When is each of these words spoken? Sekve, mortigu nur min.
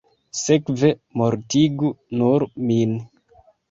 Sekve, 0.37 0.91
mortigu 1.23 1.95
nur 2.19 2.51
min. 2.69 3.01